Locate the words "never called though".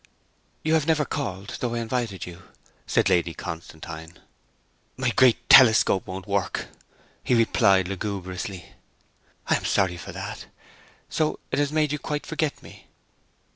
0.87-1.75